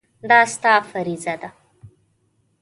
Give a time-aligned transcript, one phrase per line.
[0.29, 1.49] دا ستا فریضه ده.